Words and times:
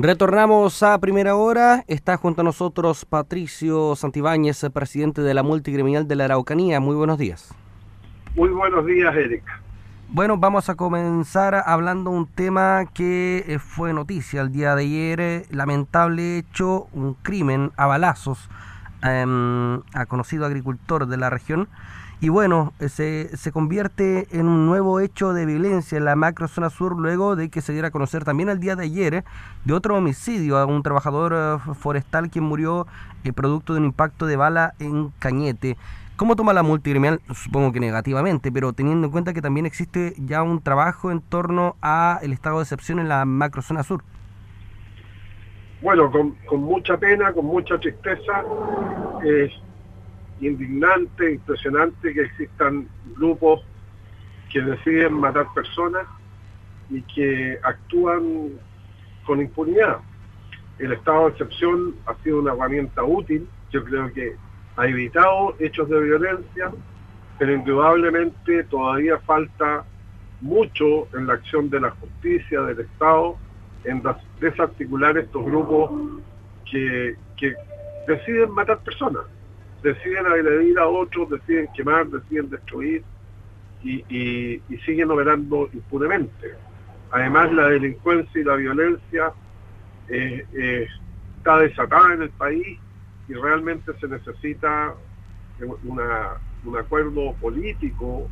Retornamos 0.00 0.84
a 0.84 0.96
primera 0.98 1.34
hora. 1.34 1.82
Está 1.88 2.16
junto 2.16 2.42
a 2.42 2.44
nosotros 2.44 3.04
Patricio 3.04 3.96
Santibáñez, 3.96 4.64
presidente 4.72 5.22
de 5.22 5.34
la 5.34 5.42
multicriminal 5.42 6.06
de 6.06 6.14
la 6.14 6.26
Araucanía. 6.26 6.78
Muy 6.78 6.94
buenos 6.94 7.18
días. 7.18 7.52
Muy 8.36 8.50
buenos 8.50 8.86
días, 8.86 9.12
Erika. 9.16 9.60
Bueno, 10.08 10.36
vamos 10.36 10.68
a 10.68 10.76
comenzar 10.76 11.64
hablando 11.66 12.10
un 12.10 12.28
tema 12.28 12.84
que 12.94 13.44
eh, 13.48 13.58
fue 13.58 13.92
noticia 13.92 14.40
el 14.40 14.52
día 14.52 14.76
de 14.76 14.82
ayer. 14.82 15.46
Lamentable 15.50 16.38
hecho, 16.38 16.86
un 16.92 17.14
crimen 17.14 17.72
a 17.76 17.86
balazos 17.86 18.48
em, 19.02 19.80
a 19.94 20.06
conocido 20.06 20.46
agricultor 20.46 21.08
de 21.08 21.16
la 21.16 21.28
región 21.28 21.68
y 22.20 22.30
bueno, 22.30 22.72
se, 22.88 23.36
se 23.36 23.52
convierte 23.52 24.26
en 24.32 24.48
un 24.48 24.66
nuevo 24.66 24.98
hecho 24.98 25.32
de 25.32 25.46
violencia 25.46 25.98
en 25.98 26.04
la 26.04 26.16
macro 26.16 26.48
zona 26.48 26.68
sur 26.68 26.98
luego 26.98 27.36
de 27.36 27.48
que 27.48 27.60
se 27.60 27.72
diera 27.72 27.88
a 27.88 27.90
conocer 27.92 28.24
también 28.24 28.48
el 28.48 28.58
día 28.58 28.74
de 28.74 28.84
ayer 28.84 29.14
eh, 29.14 29.24
de 29.64 29.72
otro 29.72 29.96
homicidio 29.96 30.58
a 30.58 30.66
un 30.66 30.82
trabajador 30.82 31.32
eh, 31.32 31.74
forestal 31.74 32.28
quien 32.28 32.44
murió 32.44 32.88
eh, 33.22 33.32
producto 33.32 33.72
de 33.72 33.80
un 33.80 33.86
impacto 33.86 34.26
de 34.26 34.36
bala 34.36 34.74
en 34.80 35.10
Cañete. 35.20 35.76
¿Cómo 36.16 36.34
toma 36.34 36.52
la 36.52 36.64
multigremial? 36.64 37.20
Supongo 37.32 37.70
que 37.70 37.78
negativamente, 37.78 38.50
pero 38.50 38.72
teniendo 38.72 39.06
en 39.06 39.12
cuenta 39.12 39.32
que 39.32 39.40
también 39.40 39.66
existe 39.66 40.14
ya 40.18 40.42
un 40.42 40.60
trabajo 40.60 41.12
en 41.12 41.20
torno 41.20 41.76
a 41.80 42.18
el 42.22 42.32
estado 42.32 42.56
de 42.56 42.62
excepción 42.64 42.98
en 42.98 43.08
la 43.08 43.24
macro 43.24 43.62
zona 43.62 43.84
sur. 43.84 44.02
Bueno, 45.80 46.10
con, 46.10 46.32
con 46.46 46.62
mucha 46.62 46.96
pena, 46.96 47.32
con 47.32 47.46
mucha 47.46 47.78
tristeza, 47.78 48.42
indignante, 50.40 51.32
impresionante 51.32 52.14
que 52.14 52.22
existan 52.22 52.88
grupos 53.16 53.62
que 54.50 54.60
deciden 54.60 55.14
matar 55.14 55.46
personas 55.54 56.06
y 56.90 57.02
que 57.02 57.58
actúan 57.62 58.50
con 59.24 59.40
impunidad. 59.40 59.98
El 60.78 60.92
estado 60.92 61.24
de 61.24 61.30
excepción 61.32 61.94
ha 62.06 62.14
sido 62.22 62.38
una 62.38 62.52
herramienta 62.52 63.02
útil, 63.02 63.48
yo 63.70 63.84
creo 63.84 64.12
que 64.12 64.36
ha 64.76 64.86
evitado 64.86 65.54
hechos 65.58 65.88
de 65.88 66.00
violencia, 66.00 66.70
pero 67.38 67.52
indudablemente 67.52 68.64
todavía 68.64 69.18
falta 69.18 69.84
mucho 70.40 71.08
en 71.16 71.26
la 71.26 71.34
acción 71.34 71.68
de 71.68 71.80
la 71.80 71.90
justicia, 71.90 72.62
del 72.62 72.80
Estado, 72.80 73.36
en 73.84 74.02
desarticular 74.40 75.18
estos 75.18 75.44
grupos 75.44 75.90
que, 76.70 77.16
deciden 78.06 78.50
matar 78.52 78.78
personas 78.78 79.22
deciden 79.82 80.26
agredir 80.26 80.78
a 80.78 80.86
otros, 80.86 81.30
deciden 81.30 81.68
quemar, 81.74 82.08
deciden 82.08 82.50
destruir 82.50 83.02
y, 83.82 84.60
siguen 84.84 85.10
operando 85.10 85.68
impunemente. 85.72 86.54
Además, 87.10 87.52
la 87.52 87.68
delincuencia 87.68 88.40
y 88.40 88.44
la 88.44 88.56
violencia 88.56 89.32
eh, 90.08 90.46
eh, 90.52 90.86
está 91.36 91.58
desatada 91.58 92.14
en 92.14 92.22
el 92.22 92.30
país 92.30 92.78
y 93.28 93.34
realmente 93.34 93.92
se 94.00 94.08
necesita 94.08 94.94
un 95.84 96.76
acuerdo 96.76 97.34
político 97.34 98.28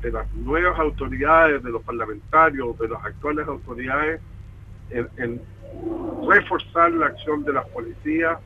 de 0.00 0.12
las 0.12 0.32
nuevas 0.34 0.78
autoridades, 0.78 1.62
de 1.62 1.70
los 1.70 1.82
parlamentarios, 1.82 2.78
de 2.78 2.88
las 2.88 3.04
actuales 3.04 3.46
autoridades, 3.46 4.20
en 4.90 5.40
reforzar 6.28 6.92
la 6.92 7.06
acción 7.06 7.44
de 7.44 7.52
las 7.54 7.66
policías 7.68 8.38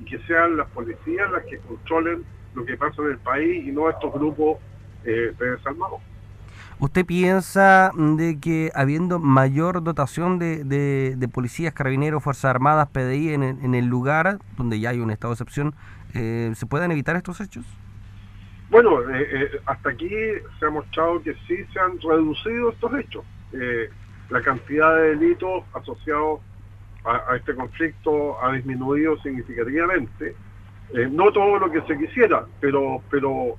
y 0.00 0.04
que 0.04 0.18
sean 0.20 0.56
las 0.56 0.68
policías 0.68 1.30
las 1.30 1.44
que 1.44 1.58
controlen 1.58 2.24
lo 2.54 2.64
que 2.64 2.76
pasa 2.76 3.02
en 3.02 3.08
el 3.08 3.18
país 3.18 3.66
y 3.66 3.72
no 3.72 3.88
estos 3.90 4.12
grupos 4.12 4.58
eh, 5.04 5.32
desarmados. 5.38 6.00
¿Usted 6.78 7.06
piensa 7.06 7.90
de 7.94 8.38
que 8.38 8.70
habiendo 8.74 9.18
mayor 9.18 9.82
dotación 9.82 10.38
de, 10.38 10.62
de, 10.62 11.28
policías, 11.28 11.72
carabineros, 11.72 12.22
Fuerzas 12.22 12.50
Armadas, 12.50 12.88
PDI 12.90 13.32
en, 13.32 13.42
en, 13.42 13.74
el 13.74 13.86
lugar 13.86 14.38
donde 14.58 14.78
ya 14.78 14.90
hay 14.90 15.00
un 15.00 15.10
estado 15.10 15.32
de 15.32 15.36
excepción, 15.36 15.74
eh, 16.12 16.52
se 16.54 16.66
puedan 16.66 16.90
evitar 16.92 17.16
estos 17.16 17.40
hechos? 17.40 17.64
Bueno, 18.68 19.00
eh, 19.10 19.26
eh, 19.32 19.50
hasta 19.64 19.88
aquí 19.88 20.10
se 20.58 20.66
ha 20.66 20.70
mostrado 20.70 21.22
que 21.22 21.32
sí 21.46 21.56
se 21.72 21.80
han 21.80 21.98
reducido 21.98 22.70
estos 22.70 22.94
hechos. 22.98 23.24
la 24.28 24.42
cantidad 24.42 24.96
de 24.96 25.16
delitos 25.16 25.64
asociados 25.72 26.40
a, 27.06 27.36
este 27.36 27.54
conflicto 27.54 28.42
ha 28.42 28.52
disminuido 28.52 29.16
significativamente. 29.18 30.34
Eh, 30.94 31.08
no 31.10 31.30
todo 31.32 31.58
lo 31.58 31.70
que 31.70 31.80
se 31.82 31.98
quisiera, 31.98 32.44
pero, 32.60 33.02
pero, 33.10 33.56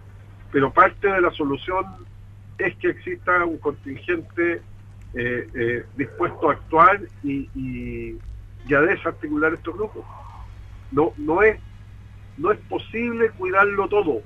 pero 0.52 0.72
parte 0.72 1.08
de 1.08 1.22
la 1.22 1.32
solución 1.32 1.86
es 2.58 2.76
que 2.78 2.90
exista 2.90 3.46
un 3.46 3.58
contingente 3.58 4.62
eh, 5.14 5.50
eh, 5.54 5.86
dispuesto 5.96 6.50
a 6.50 6.54
actuar 6.54 7.02
y, 7.24 7.50
y, 7.56 8.20
a 8.74 8.82
desarticular 8.82 9.54
estos 9.54 9.76
grupos. 9.76 10.04
No, 10.92 11.14
no, 11.18 11.42
es, 11.42 11.58
no 12.38 12.52
es 12.52 12.60
posible 12.70 13.30
cuidarlo 13.32 13.88
todo. 13.88 14.22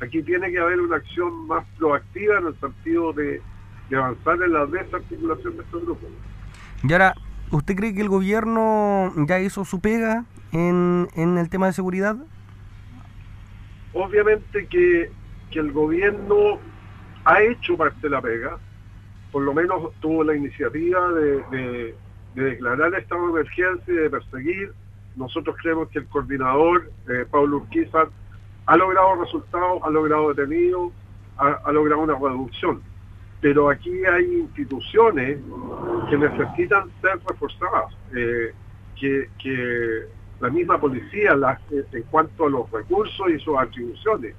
Aquí 0.00 0.22
tiene 0.22 0.50
que 0.50 0.58
haber 0.58 0.80
una 0.80 0.96
acción 0.96 1.46
más 1.46 1.66
proactiva 1.76 2.38
en 2.38 2.46
el 2.46 2.60
sentido 2.60 3.12
de, 3.12 3.42
de 3.88 3.96
avanzar 3.96 4.40
en 4.42 4.52
la 4.52 4.66
desarticulación 4.66 5.56
de 5.56 5.62
estos 5.62 5.84
grupos. 5.84 6.08
Y 6.82 6.92
ahora, 6.92 7.14
¿Usted 7.52 7.74
cree 7.74 7.94
que 7.94 8.00
el 8.00 8.08
gobierno 8.08 9.12
ya 9.26 9.40
hizo 9.40 9.64
su 9.64 9.80
pega 9.80 10.24
en, 10.52 11.08
en 11.16 11.36
el 11.36 11.48
tema 11.50 11.66
de 11.66 11.72
seguridad? 11.72 12.16
Obviamente 13.92 14.66
que, 14.66 15.10
el 15.52 15.72
gobierno 15.72 16.60
ha 17.24 17.42
hecho 17.42 17.76
parte 17.76 17.98
de 18.02 18.10
la 18.10 18.22
pega, 18.22 18.56
por 19.32 19.42
lo 19.42 19.52
menos 19.52 19.92
tuvo 20.00 20.22
la 20.22 20.36
iniciativa 20.36 21.10
de, 21.10 21.96
declarar 22.36 22.94
el 22.94 23.00
estado 23.00 23.26
de 23.26 23.40
emergencia 23.40 23.92
y 23.92 23.96
de 23.96 24.10
perseguir. 24.10 24.72
Nosotros 25.16 25.56
creemos 25.60 25.88
que 25.88 25.98
el 25.98 26.06
coordinador, 26.06 26.92
eh, 27.08 27.26
Pablo 27.28 27.56
Urquizar, 27.56 28.10
ha 28.66 28.76
logrado 28.76 29.24
resultados, 29.24 29.82
ha 29.82 29.90
logrado 29.90 30.32
detenidos, 30.32 30.92
ha 31.36 31.72
logrado 31.72 32.02
una 32.02 32.14
reducción 32.14 32.80
pero 33.40 33.70
aquí 33.70 34.04
hay 34.04 34.40
instituciones 34.40 35.38
que 36.08 36.18
necesitan 36.18 36.90
ser 37.00 37.18
reforzadas, 37.26 37.94
eh, 38.14 38.52
que, 38.98 40.08
la 40.40 40.48
misma 40.48 40.80
policía, 40.80 41.36
en 41.70 42.02
cuanto 42.04 42.46
a 42.46 42.50
los 42.50 42.70
recursos 42.70 43.28
y 43.28 43.38
sus 43.40 43.58
atribuciones, 43.58 44.34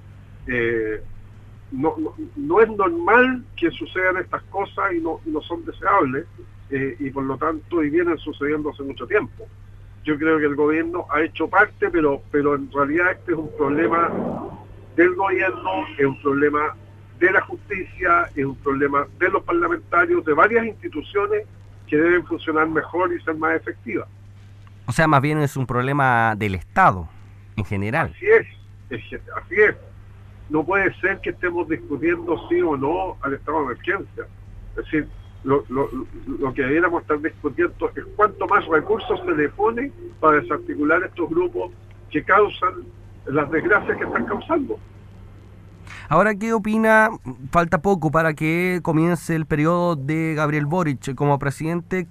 eh, 0.47 1.00
no, 1.72 2.62
es 2.62 2.69
normal 2.69 3.44
que 3.56 3.69
sucedan 3.72 4.17
estas 4.17 4.41
cosas 4.44 4.94
y 4.94 5.00
no, 5.00 5.19
son 5.41 5.63
deseables 5.63 6.25
eh, 6.69 6.95
y 7.00 7.09
por 7.12 7.23
lo 7.23 7.38
tanto 7.38 7.83
y 7.83 7.89
vienen 7.89 8.18
sucediendo 8.18 8.72
hace 8.72 8.83
mucho 8.83 9.06
tiempo. 9.07 9.47
Yo 10.03 10.18
creo 10.18 10.39
que 10.39 10.45
el 10.45 10.56
gobierno 10.56 11.06
ha 11.12 11.22
hecho 11.22 11.47
parte, 11.47 11.89
pero, 11.91 12.22
pero 12.31 12.56
en 12.56 12.72
realidad 12.72 13.12
este 13.12 13.33
es 13.33 13.38
un 13.38 13.56
problema 13.56 14.12
del 14.95 15.13
gobierno, 15.13 15.85
es 15.97 16.06
un 16.06 16.19
problema 16.22 16.75
de 17.22 17.32
la 17.32 17.42
justicia, 17.42 18.30
es 18.36 18.46
un 18.46 18.56
problema 18.56 19.06
de 19.20 19.30
los 19.30 19.44
parlamentarios, 19.44 20.26
de 20.26 20.34
varias 20.34 20.66
instituciones 20.66 21.46
que 21.88 21.96
deben 21.96 22.26
funcionar 22.26 22.68
mejor 22.68 23.14
y 23.14 23.22
ser 23.22 23.36
más 23.36 23.56
efectivas. 23.56 24.08
O 24.88 24.92
sea, 24.92 25.08
más 25.08 25.22
bien 25.22 25.38
es 25.40 25.56
un 25.56 25.68
problema 25.68 26.36
del 26.36 26.56
Estado 26.56 27.08
en 27.56 27.66
general. 27.66 28.12
Así 28.16 28.26
es, 28.26 28.48
así 29.36 29.56
es. 29.56 29.76
No 30.50 30.66
puede 30.66 30.94
ser 30.96 31.20
que 31.22 31.30
estemos 31.30 31.70
discutiendo 31.70 32.50
sí 32.50 32.60
o 32.60 32.76
no 32.76 33.18
al 33.22 33.36
estado 33.36 33.60
de 33.60 33.66
emergencia. 33.66 34.26
Es 34.72 34.76
decir, 34.84 35.08
lo, 35.44 35.64
lo 35.70 36.54
que 36.54 36.64
debiéramos 36.64 37.04
estar 37.04 37.22
discutiendo 37.22 37.92
es 37.96 38.04
cuánto 38.16 38.48
más 38.48 38.66
recursos 38.66 39.20
se 39.24 39.31
le 39.31 39.48
pone 39.50 39.92
para 40.20 40.42
desarticular 40.42 41.04
estos 41.04 41.30
grupos 41.30 41.72
que 42.10 42.24
causan 42.24 42.84
las 43.28 43.50
desgracias 43.52 43.98
que 43.98 44.04
están 44.04 44.26
causando. 44.26 44.80
Ahora, 46.12 46.36
¿qué 46.36 46.52
opina? 46.52 47.10
Falta 47.54 47.82
poco 47.82 48.12
para 48.12 48.34
que 48.34 48.82
comience 48.84 49.34
el 49.34 49.46
periodo 49.46 49.96
de 49.96 50.34
Gabriel 50.36 50.66
Boric 50.66 51.16
como 51.16 51.40
presidente, 51.40 52.06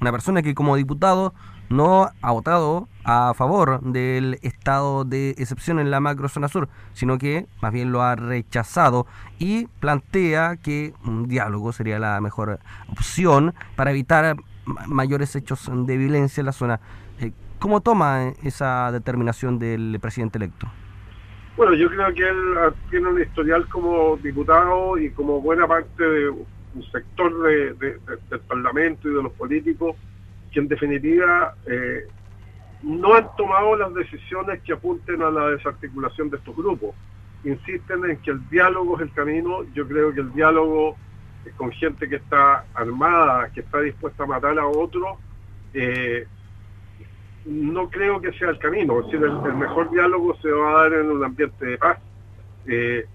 una 0.00 0.12
persona 0.12 0.40
que 0.40 0.54
como 0.54 0.76
diputado 0.76 1.34
no 1.68 2.10
ha 2.22 2.30
votado 2.30 2.88
a 3.02 3.34
favor 3.34 3.80
del 3.82 4.38
estado 4.42 5.04
de 5.04 5.30
excepción 5.30 5.80
en 5.80 5.90
la 5.90 5.98
macrozona 5.98 6.46
sur, 6.46 6.68
sino 6.92 7.18
que 7.18 7.48
más 7.60 7.72
bien 7.72 7.90
lo 7.90 8.02
ha 8.02 8.14
rechazado 8.14 9.08
y 9.40 9.66
plantea 9.80 10.56
que 10.56 10.94
un 11.04 11.26
diálogo 11.26 11.72
sería 11.72 11.98
la 11.98 12.20
mejor 12.20 12.60
opción 12.88 13.52
para 13.74 13.90
evitar 13.90 14.36
mayores 14.86 15.34
hechos 15.34 15.68
de 15.74 15.96
violencia 15.96 16.40
en 16.40 16.46
la 16.46 16.52
zona. 16.52 16.80
Eh, 17.18 17.32
¿Cómo 17.58 17.80
toma 17.80 18.28
esa 18.44 18.92
determinación 18.92 19.58
del 19.58 19.98
presidente 20.00 20.38
electo? 20.38 20.68
Bueno, 21.60 21.74
yo 21.74 21.90
creo 21.90 22.14
que 22.14 22.26
él 22.26 22.56
ah, 22.56 22.72
tiene 22.88 23.08
un 23.08 23.20
historial 23.20 23.68
como 23.68 24.16
diputado 24.16 24.96
y 24.96 25.10
como 25.10 25.42
buena 25.42 25.68
parte 25.68 26.02
de 26.02 26.30
un 26.30 26.46
sector 26.90 27.30
del 27.42 28.40
Parlamento 28.48 29.06
y 29.06 29.14
de 29.14 29.22
los 29.22 29.32
políticos 29.32 29.94
que 30.50 30.60
en 30.60 30.68
definitiva 30.68 31.54
eh, 31.66 32.06
no 32.82 33.12
han 33.12 33.28
tomado 33.36 33.76
las 33.76 33.92
decisiones 33.92 34.62
que 34.62 34.72
apunten 34.72 35.20
a 35.20 35.30
la 35.30 35.50
desarticulación 35.50 36.30
de 36.30 36.38
estos 36.38 36.56
grupos. 36.56 36.94
Insisten 37.44 38.06
en 38.06 38.16
que 38.22 38.30
el 38.30 38.48
diálogo 38.48 38.96
es 38.96 39.02
el 39.02 39.12
camino. 39.12 39.62
Yo 39.74 39.86
creo 39.86 40.14
que 40.14 40.20
el 40.20 40.32
diálogo 40.32 40.96
con 41.58 41.72
gente 41.72 42.08
que 42.08 42.16
está 42.16 42.64
armada, 42.72 43.50
que 43.52 43.60
está 43.60 43.80
dispuesta 43.82 44.22
a 44.22 44.26
matar 44.26 44.58
a 44.58 44.66
otros, 44.66 45.18
eh, 45.74 46.26
no 47.44 47.88
creo 47.88 48.20
que 48.20 48.32
sea 48.32 48.50
el 48.50 48.58
camino. 48.58 49.00
Es 49.00 49.06
decir, 49.06 49.22
el, 49.24 49.54
mejor 49.54 49.90
diálogo 49.90 50.36
se 50.40 50.50
va 50.50 50.70
a 50.70 50.82
dar 50.82 50.92
en 51.00 51.10
un 51.10 51.24
ambiente 51.24 51.64
de 51.64 51.78
paz. 51.78 51.98
Eh, 52.66 53.06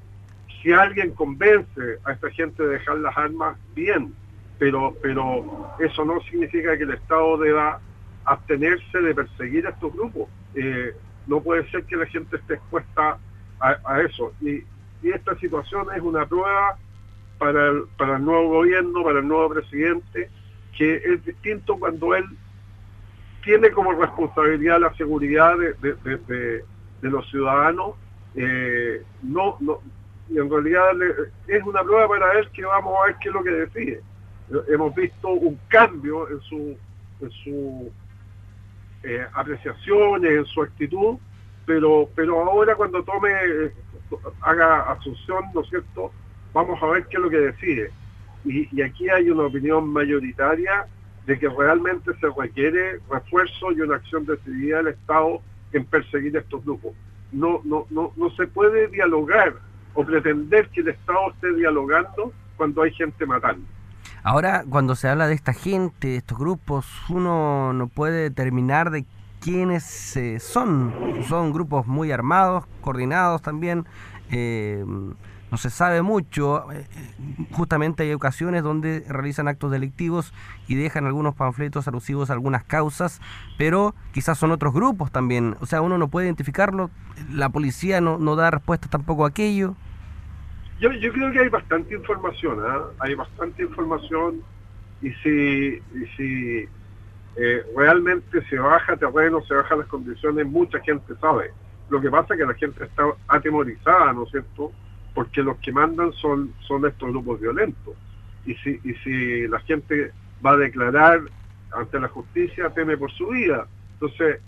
si 0.62 0.72
alguien 0.72 1.12
convence 1.12 2.00
a 2.04 2.14
esta 2.14 2.30
gente 2.32 2.64
de 2.64 2.70
dejar 2.70 2.98
las 2.98 3.16
armas, 3.18 3.58
bien, 3.76 4.14
pero, 4.58 4.96
pero 5.02 5.76
eso 5.80 6.06
no 6.06 6.20
significa 6.22 6.78
que 6.78 6.84
el 6.84 6.94
Estado 6.94 7.38
deba 7.38 7.80
abstenerse 8.24 9.00
de 9.00 9.14
perseguir 9.14 9.68
a 9.68 9.72
estos 9.72 9.94
grupos. 9.94 10.28
Eh, 10.56 10.94
no 11.28 11.42
puede 11.42 11.70
ser 11.70 11.84
que 11.84 11.96
la 11.96 12.06
gente 12.08 12.38
esté 12.38 12.56
expuesta 12.56 13.20
a, 13.60 14.02
eso. 14.02 14.34
Y, 14.42 14.64
y, 15.02 15.12
esta 15.12 15.36
situación 15.40 15.88
es 15.96 16.02
una 16.02 16.26
prueba 16.26 16.78
para 17.38 17.70
el, 17.70 17.84
para 17.98 18.18
el 18.18 18.26
nuevo 18.26 18.50
gobierno, 18.50 19.04
para 19.04 19.20
el 19.20 19.28
nuevo 19.28 19.50
presidente, 19.50 20.30
que 20.78 20.96
es 20.96 21.26
distinto 21.26 21.78
cuando 21.78 22.16
él 22.16 22.26
tiene 23.46 23.70
como 23.72 23.94
responsabilidad 23.94 24.82
la 24.82 24.94
seguridad 24.96 25.56
de, 25.58 26.66
los 27.02 27.30
ciudadanos. 27.30 27.94
Eh, 28.36 29.04
no, 29.22 29.56
no, 29.62 29.80
en 30.30 30.50
realidad 30.50 30.90
es 31.48 31.64
una 31.64 31.84
prueba 31.84 32.08
para 32.08 32.40
él 32.40 32.50
que 32.52 32.66
vamos 32.66 32.96
a 33.00 33.06
ver 33.06 33.16
qué 33.22 33.30
es 33.30 33.36
lo 33.36 33.44
que 33.44 33.52
decide. 33.52 34.02
Hemos 34.68 34.94
visto 34.96 35.30
un 35.30 35.58
cambio 35.68 36.28
en 36.30 36.42
su, 36.42 36.78
en 37.22 37.32
su 37.32 37.92
eh, 39.04 39.26
apreciaciones, 39.34 40.32
en 40.32 40.46
su 40.46 40.64
actitud, 40.64 41.18
pero, 41.66 42.10
pero 42.16 42.44
ahora 42.44 42.76
cuando 42.76 43.04
tome, 43.04 43.32
haga 44.42 44.92
asunción, 44.92 45.46
¿no 45.54 45.62
es 45.62 45.70
cierto? 45.70 46.12
Vamos 46.52 46.82
a 46.82 46.88
ver 46.88 47.06
qué 47.06 47.18
es 47.18 47.24
lo 47.24 47.30
que 47.30 47.38
decide. 47.38 47.92
Y 48.44 48.82
aquí 48.82 49.10
hay 49.10 49.30
una 49.30 49.44
opinión 49.44 49.88
mayoritaria 49.90 50.88
de 51.26 51.40
que 51.40 51.50
realmente 51.50 52.12
se 52.20 52.28
requiere 52.38 53.00
refuerzo 53.10 53.72
y 53.72 53.82
una 53.82 53.96
acción 53.96 54.26
decidida 54.26 54.78
del 54.78 54.90
Estado 54.90 55.42
en 55.74 55.86
perseguir 55.86 56.36
estos 56.38 56.64
grupos. 56.64 56.94
No, 57.32 57.62
no, 57.64 57.86
no, 57.90 58.12
no 58.16 58.30
se 58.32 58.48
puede 58.48 58.88
dialogar 58.88 59.56
o 59.94 60.06
pretender 60.06 60.70
que 60.70 60.82
el 60.82 60.90
Estado 60.90 61.32
esté 61.34 61.54
dialogando 61.54 62.32
cuando 62.58 62.84
hay 62.84 62.94
gente 62.94 63.26
matando. 63.26 63.66
Ahora, 64.24 64.64
cuando 64.70 64.96
se 64.96 65.08
habla 65.08 65.28
de 65.28 65.36
esta 65.36 65.54
gente, 65.54 66.10
de 66.10 66.18
estos 66.18 66.38
grupos, 66.38 66.88
uno 67.10 67.74
no 67.74 67.88
puede 67.88 68.24
determinar 68.24 68.90
de 68.92 69.06
quiénes 69.40 70.18
eh, 70.18 70.40
son. 70.40 70.92
Son 71.28 71.54
grupos 71.54 71.86
muy 71.86 72.12
armados, 72.12 72.66
coordinados 72.82 73.42
también. 73.42 73.86
Eh, 74.32 74.84
no 75.56 75.60
se 75.60 75.70
sabe 75.70 76.02
mucho. 76.02 76.70
Eh, 76.74 76.86
justamente 77.52 78.04
hay 78.04 78.12
ocasiones 78.12 78.62
donde 78.62 79.06
realizan 79.08 79.48
actos 79.48 79.72
delictivos 79.72 80.34
y 80.68 80.76
dejan 80.76 81.06
algunos 81.06 81.34
panfletos 81.34 81.88
alusivos 81.88 82.30
a 82.30 82.34
algunas 82.34 82.66
causas, 82.66 83.22
pero 83.58 83.96
quizás 84.12 84.38
son 84.38 84.52
otros 84.52 84.74
grupos 84.74 85.14
también. 85.14 85.56
O 85.62 85.66
sea, 85.66 85.82
uno 85.82 85.98
no 85.98 86.10
puede 86.10 86.28
identificarlo. 86.28 86.90
La 87.32 87.48
policía 87.48 88.02
no, 88.02 88.18
no 88.18 88.36
da 88.36 88.52
respuesta 88.52 88.90
tampoco 88.90 89.24
a 89.24 89.30
aquello. 89.30 89.76
Yo, 90.82 90.92
yo 90.92 91.14
creo 91.14 91.32
que 91.32 91.40
hay 91.40 91.48
bastante 91.48 91.96
información, 91.96 92.60
¿ah? 92.68 92.82
hay 93.00 93.16
bastante 93.16 93.64
información 93.64 94.42
y 95.02 95.10
si, 95.24 95.30
y 95.30 96.06
si 96.18 96.68
eh, 97.38 97.64
realmente 97.78 98.46
se 98.50 98.60
baja 98.60 98.98
terreno, 98.98 99.42
se 99.46 99.54
bajan 99.54 99.80
las 99.80 99.88
condiciones, 99.88 100.46
mucha 100.46 100.82
gente 100.82 101.16
sabe. 101.22 101.54
Lo 101.88 102.02
que 102.02 102.10
pasa 102.10 102.34
es 102.34 102.42
que 102.42 102.46
la 102.46 102.56
gente 102.56 102.84
está 102.84 103.04
atemorizada, 103.30 104.12
¿no 104.12 104.24
es 104.24 104.32
cierto? 104.32 104.74
Porque 105.16 105.42
los 105.42 105.58
que 105.58 105.72
mandan 105.72 106.14
son, 106.14 106.54
son 106.68 106.86
estos 106.86 107.10
grupos 107.10 107.40
violentos. 107.40 107.96
Y 108.46 108.54
si, 108.56 108.80
y 108.84 108.94
si 109.04 109.48
la 109.48 109.60
gente 109.62 110.12
va 110.46 110.52
a 110.52 110.58
declarar 110.58 111.22
ante 111.76 112.00
la 112.00 112.10
justicia, 112.10 112.70
teme 112.70 112.98
por 112.98 113.12
su 113.12 113.30
vida. 113.30 113.66
Entonces, 113.94 114.40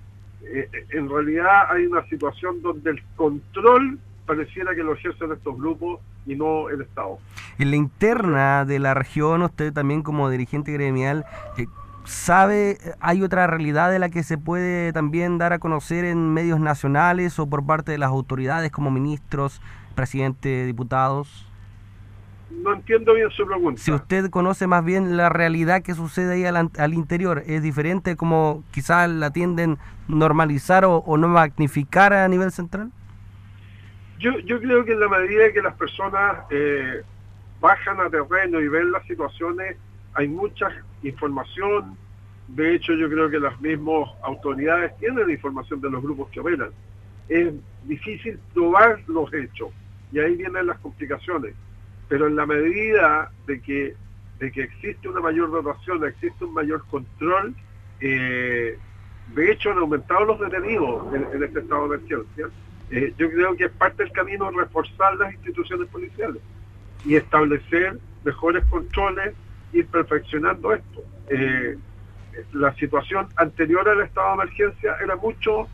eh, 0.44 0.69
en 0.92 1.10
realidad 1.10 1.72
hay 1.72 1.86
una 1.88 2.06
situación 2.08 2.62
donde 2.62 2.92
el 2.92 3.04
control 3.16 4.00
pareciera 4.25 4.75
que 4.75 4.84
lo 4.84 4.94
ejercen 4.94 5.31
estos 5.31 5.58
grupos 5.58 6.00
y 6.25 6.36
no 6.36 6.69
el 6.69 6.81
Estado. 6.81 7.18
En 7.58 7.72
la 7.72 7.78
interna 7.78 8.66
de 8.66 8.80
la 8.80 8.94
región, 8.94 9.42
usted 9.42 9.74
también 9.74 10.04
como 10.04 10.30
dirigente 10.30 10.72
gremial, 10.74 11.25
eh, 11.58 11.66
¿sabe, 12.04 12.78
hay 13.00 13.24
otra 13.24 13.48
realidad 13.48 13.90
de 13.90 14.00
la 14.00 14.10
que 14.10 14.24
se 14.24 14.38
puede 14.38 14.94
también 14.94 15.38
dar 15.38 15.54
a 15.54 15.60
conocer 15.60 16.06
en 16.06 16.34
medios 16.34 16.60
nacionales 16.60 17.40
o 17.40 17.48
por 17.48 17.66
parte 17.66 17.94
de 17.94 17.98
las 17.98 18.10
autoridades 18.10 18.72
como 18.72 18.92
ministros, 18.92 19.62
presidente, 19.97 20.65
diputados? 20.65 21.45
No 22.49 22.73
entiendo 22.73 23.13
bien 23.13 23.29
su 23.31 23.45
pregunta. 23.45 23.81
Si 23.81 23.91
usted 23.91 24.29
conoce 24.29 24.67
más 24.67 24.85
bien 24.85 25.17
la 25.17 25.27
realidad 25.27 25.81
que 25.81 25.94
sucede 25.94 26.35
ahí 26.35 26.45
al, 26.45 26.94
interior, 26.94 27.44
¿es 27.45 27.61
diferente 27.61 28.15
como 28.15 28.63
quizás 28.71 29.09
la 29.09 29.31
tienden 29.31 29.77
normalizar 30.07 30.85
o, 30.85 30.97
o 30.97 31.17
no 31.17 31.27
magnificar 31.27 32.13
a 32.13 32.27
nivel 32.29 32.51
central? 32.51 32.91
Yo, 34.19 34.39
yo 34.39 34.61
creo 34.61 34.85
que 34.85 34.94
en 34.94 35.01
la 35.01 35.09
medida 35.09 35.51
que 35.51 35.61
las 35.61 35.75
personas 35.75 36.38
eh, 36.49 37.01
bajan 37.59 37.99
a 37.99 38.09
terreno 38.09 38.61
y 38.61 38.67
ven 38.69 38.91
las 38.91 39.05
situaciones, 39.05 39.75
hay 40.13 40.27
mucha 40.29 40.69
información. 41.03 41.97
De 42.47 42.75
hecho, 42.75 42.94
yo 42.94 43.09
creo 43.09 43.29
que 43.29 43.39
las 43.39 43.59
mismas 43.59 44.09
autoridades 44.23 44.97
tienen 44.99 45.29
información 45.29 45.81
de 45.81 45.89
los 45.89 46.01
grupos 46.01 46.29
que 46.29 46.39
operan. 46.39 46.69
Es 47.27 47.53
difícil 47.83 48.39
probar 48.53 49.01
los 49.07 49.33
hechos 49.33 49.69
y 50.12 50.19
ahí 50.19 50.36
vienen 50.36 50.68
las 50.68 50.80
complicaciones. 50.80 51.54
Pero 52.07 52.27
en 52.27 52.36
la 52.36 52.45
medida 52.45 53.31
de 53.45 53.62
que, 53.62 53.95
de 54.39 54.51
que 54.51 54.63
existe 54.63 55.09
una 55.09 55.19
mayor 55.19 55.51
dotación, 55.51 56.06
existe 56.06 56.45
un 56.45 56.54
mayor 56.54 56.86
control, 56.88 57.56
eh, 58.00 58.77
de 59.36 59.51
hecho 59.51 59.71
han 59.71 59.80
aumentado 59.80 60.25
los 60.25 60.39
detenidos 60.39 61.13
en, 61.13 61.27
en 61.36 61.44
este 61.44 61.59
estado 61.59 61.89
de 61.89 61.95
emergencia 61.95 62.48
eh, 62.89 63.13
yo 63.18 63.30
creo 63.30 63.56
que 63.56 63.65
es 63.65 63.71
parte 63.71 64.04
del 64.04 64.12
camino 64.13 64.50
reforzar 64.50 65.15
las 65.18 65.33
instituciones 65.33 65.89
policiales 65.89 66.42
y 67.06 67.15
establecer 67.15 68.00
mejores 68.24 68.63
controles 68.65 69.33
ir 69.74 69.86
perfeccionando 69.88 70.74
esto. 70.74 71.04
Eh, 71.30 71.77
la 72.54 72.74
situación 72.75 73.27
anterior 73.36 73.88
al 73.89 74.01
estado 74.01 74.27
de 74.27 74.44
emergencia 74.44 74.95
era 75.04 75.15
mucho 75.15 75.68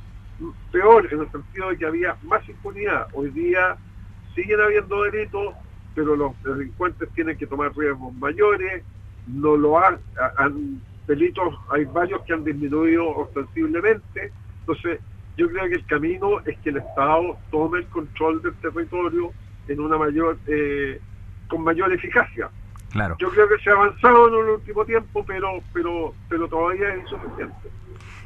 peor 0.71 1.07
en 1.11 1.21
el 1.21 1.31
sentido 1.31 1.69
de 1.69 1.77
que 1.77 1.85
había 1.85 2.17
más 2.23 2.47
impunidad. 2.49 3.07
Hoy 3.13 3.29
día 3.29 3.77
siguen 4.35 4.61
habiendo 4.61 5.03
delitos, 5.03 5.55
pero 5.95 6.15
los 6.15 6.41
delincuentes 6.43 7.09
tienen 7.13 7.37
que 7.37 7.47
tomar 7.47 7.75
riesgos 7.75 8.13
mayores, 8.15 8.83
no 9.27 9.55
lo 9.55 9.79
han, 9.79 9.99
delitos, 11.07 11.53
hay 11.69 11.85
varios 11.85 12.21
que 12.23 12.33
han 12.33 12.43
disminuido 12.43 13.07
ostensiblemente, 13.09 14.31
entonces 14.61 14.99
yo 15.37 15.49
creo 15.49 15.67
que 15.67 15.75
el 15.75 15.85
camino 15.85 16.39
es 16.45 16.57
que 16.59 16.69
el 16.69 16.77
Estado 16.77 17.37
tome 17.51 17.79
el 17.79 17.85
control 17.87 18.41
del 18.41 18.53
territorio 18.55 19.31
en 19.67 19.79
una 19.79 19.97
mayor 19.97 20.37
eh, 20.47 20.99
con 21.47 21.63
mayor 21.63 21.91
eficacia. 21.91 22.49
Claro. 22.93 23.15
Yo 23.19 23.29
creo 23.31 23.49
que 23.49 23.57
se 23.63 23.71
ha 23.71 23.73
avanzado 23.73 24.27
en 24.27 24.45
el 24.45 24.53
último 24.53 24.85
tiempo, 24.85 25.25
pero 25.25 25.49
pero 25.73 26.13
pero 26.29 26.47
todavía 26.47 26.93
es 26.93 27.01
insuficiente. 27.01 27.55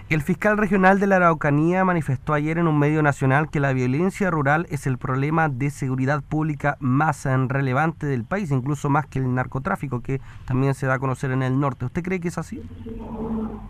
El 0.09 0.21
fiscal 0.21 0.57
regional 0.57 0.99
de 0.99 1.07
la 1.07 1.17
Araucanía 1.17 1.83
manifestó 1.83 2.33
ayer 2.33 2.57
en 2.57 2.67
un 2.67 2.79
medio 2.79 3.01
nacional 3.01 3.49
que 3.49 3.59
la 3.59 3.73
violencia 3.73 4.29
rural 4.29 4.65
es 4.69 4.87
el 4.87 4.97
problema 4.97 5.49
de 5.49 5.69
seguridad 5.69 6.21
pública 6.23 6.77
más 6.79 7.25
relevante 7.25 8.05
del 8.05 8.23
país, 8.23 8.51
incluso 8.51 8.89
más 8.89 9.05
que 9.05 9.19
el 9.19 9.33
narcotráfico, 9.33 10.01
que 10.01 10.21
también 10.45 10.75
se 10.75 10.85
da 10.85 10.93
a 10.95 10.99
conocer 10.99 11.31
en 11.31 11.43
el 11.43 11.59
norte. 11.59 11.85
¿Usted 11.85 12.03
cree 12.03 12.21
que 12.21 12.29
es 12.29 12.37
así? 12.37 12.61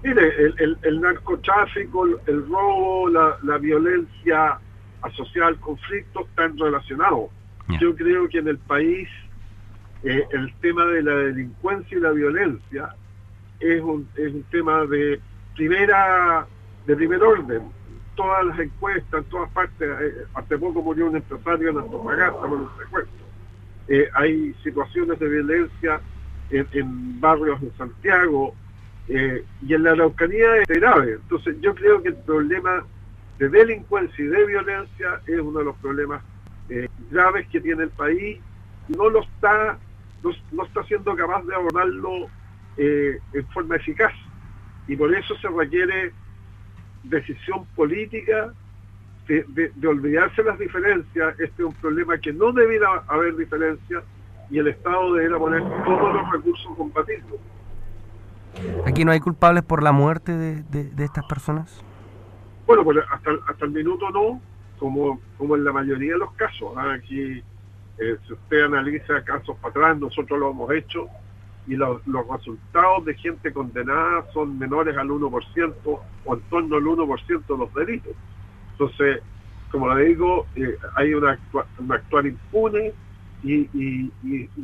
Mire, 0.03 0.31
el, 0.83 1.01
narcotráfico, 1.01 2.05
el 2.05 2.47
robo, 2.47 3.09
la, 3.09 3.57
violencia 3.57 4.59
asociada 5.01 5.47
al 5.47 5.59
conflicto 5.59 6.21
están 6.21 6.55
relacionados. 6.57 7.31
Yo 7.79 7.95
creo 7.95 8.29
que 8.29 8.37
en 8.37 8.47
el 8.47 8.59
país 8.59 9.09
eh, 10.03 10.25
el 10.31 10.53
tema 10.61 10.85
de 10.85 11.01
la 11.01 11.15
delincuencia 11.15 11.97
y 11.97 12.01
la 12.01 12.11
violencia 12.11 12.95
es 13.59 13.81
un, 13.81 14.07
es 14.15 14.33
un 14.33 14.43
tema 14.43 14.85
de 14.85 15.19
primera, 15.55 16.45
de 16.85 16.95
primer 16.95 17.23
orden. 17.23 17.63
Todas 18.15 18.45
las 18.45 18.59
encuestas, 18.59 19.23
en 19.23 19.29
todas 19.29 19.51
partes, 19.51 19.89
eh, 20.01 20.25
hace 20.33 20.57
poco 20.57 20.81
murió 20.81 21.07
un 21.07 21.15
empresario 21.15 21.69
en 21.69 21.77
Antofagasta 21.79 22.41
por 22.41 22.53
un 22.53 22.69
secuestro. 22.77 23.25
Eh, 23.87 24.09
hay 24.13 24.53
situaciones 24.63 25.19
de 25.19 25.29
violencia 25.29 26.01
en, 26.51 27.19
barrios 27.19 27.59
de 27.61 27.71
Santiago 27.77 28.53
y 29.09 29.73
en 29.73 29.83
la 29.83 29.91
Araucanía 29.91 30.57
es 30.57 30.67
grave. 30.67 31.13
Entonces 31.13 31.55
yo 31.61 31.73
creo 31.73 32.03
que 32.03 32.09
el 32.09 32.17
problema 32.17 32.85
de 33.39 33.47
delincuencia 33.47 34.23
y 34.23 34.27
de 34.27 34.45
violencia 34.45 35.21
es 35.25 35.39
uno 35.39 35.59
de 35.59 35.65
los 35.65 35.75
problemas 35.77 36.21
graves 37.09 37.47
que 37.47 37.61
tiene 37.61 37.83
el 37.83 37.89
país. 37.91 38.39
No 38.89 39.09
lo 39.09 39.21
está, 39.21 39.77
no, 40.27 40.35
no 40.51 40.63
está 40.65 40.83
siendo 40.83 41.15
capaz 41.15 41.43
de 41.43 41.55
abordarlo 41.55 42.27
en 42.77 43.47
forma 43.53 43.75
eficaz 43.75 44.13
y 44.87 44.95
por 44.95 45.13
eso 45.13 45.35
se 45.37 45.47
requiere 45.49 46.13
decisión 47.03 47.65
política 47.75 48.53
de, 49.27 49.71
de, 49.75 49.87
olvidarse 49.87 50.41
las 50.43 50.57
diferencias. 50.57 51.33
Este 51.39 51.61
es 51.61 51.67
un 51.67 51.73
problema 51.73 52.17
que 52.17 52.31
no 52.31 52.51
debiera 52.53 53.03
haber 53.07 53.35
diferencias 53.35 54.03
y 54.49 54.59
el 54.59 54.67
Estado 54.67 55.13
debiera 55.13 55.37
poner 55.37 55.61
todos 55.83 56.13
los 56.13 56.31
recursos 56.31 56.75
compatibles. 56.77 57.35
¿Aquí 58.85 59.03
no 59.03 59.11
hay 59.11 59.19
culpables 59.19 59.63
por 59.63 59.83
la 59.83 59.91
muerte 59.91 60.31
de, 60.31 60.63
de, 60.63 61.03
estas 61.03 61.25
personas? 61.25 61.83
Bueno, 62.65 62.83
pues 62.83 62.97
hasta, 63.11 63.31
hasta 63.47 63.65
el 63.65 63.71
minuto 63.71 64.09
no, 64.09 64.41
como, 64.79 65.19
como 65.37 65.55
en 65.55 65.65
la 65.65 65.73
mayoría 65.73 66.13
de 66.13 66.19
los 66.19 66.31
casos. 66.33 66.71
¿ah? 66.77 66.93
Aquí, 66.93 67.43
eh, 67.99 68.17
si 68.25 68.33
usted 68.33 68.63
analiza 68.63 69.23
casos 69.23 69.55
para 69.57 69.69
atrás, 69.69 69.97
nosotros 69.99 70.39
lo 70.39 70.51
hemos 70.51 70.71
hecho, 70.71 71.07
y 71.67 71.75
los, 71.75 72.01
resultados 72.05 73.05
de 73.05 73.13
gente 73.15 73.51
condenada 73.51 74.25
son 74.33 74.57
menores 74.57 74.95
al 74.97 75.09
1% 75.09 75.73
o 75.85 76.33
en 76.33 76.41
torno 76.49 76.77
al 76.77 76.83
1% 76.83 77.45
de 77.45 77.57
los 77.57 77.73
delitos. 77.73 78.13
Entonces, 78.71 79.21
como 79.71 79.93
le 79.93 80.05
digo, 80.05 80.45
eh, 80.55 80.77
hay 80.95 81.13
una, 81.13 81.37
una 81.77 81.95
actuar 81.95 82.25
impune 82.25 82.93
y, 83.43 84.11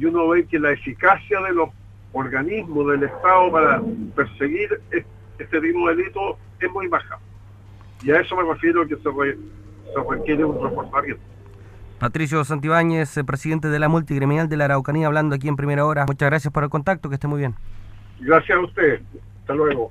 uno 0.06 0.30
ve 0.30 0.46
que 0.46 0.60
la 0.60 0.72
eficacia 0.72 1.42
de 1.42 1.54
los 1.54 1.70
organismos 2.14 2.88
del 2.88 3.04
Estado 3.04 3.52
para 3.52 3.82
perseguir 4.16 4.82
este 5.40 5.62
tipo 5.62 5.90
de 5.90 5.96
delito 5.96 6.38
es 6.60 6.72
muy 6.72 6.88
baja. 6.88 7.20
Y 8.04 8.12
a 8.12 8.22
eso 8.22 8.36
me 8.36 8.44
refiero 8.44 8.88
que 8.88 8.96
se, 8.96 9.02
se 9.04 10.10
requiere 10.10 10.46
un 10.46 10.62
reforzamiento. 10.62 11.33
Patricio 12.04 12.44
Santibáñez, 12.44 13.16
eh, 13.16 13.24
presidente 13.24 13.70
de 13.70 13.80
la 13.80 13.88
multigremial 13.88 14.50
de 14.50 14.58
la 14.58 14.66
Araucanía, 14.66 15.08
hablando 15.08 15.36
aquí 15.36 15.48
en 15.48 15.56
primera 15.56 15.86
hora. 15.86 16.06
Muchas 16.06 16.30
gracias 16.30 16.54
por 16.54 16.66
el 16.66 16.70
contacto, 16.70 17.08
que 17.08 17.16
esté 17.16 17.30
muy 17.30 17.40
bien. 17.40 17.56
Gracias 18.20 18.58
a 18.58 18.62
usted. 18.62 19.02
Hasta 19.40 19.54
luego. 19.54 19.90